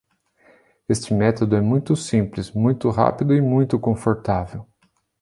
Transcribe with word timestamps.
Este 0.89 1.13
método 1.13 1.55
é 1.55 1.61
muito 1.61 1.95
simples, 1.95 2.49
muito 2.51 2.89
rápido 2.89 3.35
e 3.35 3.39
muito 3.39 3.77
confortável. 3.79 4.67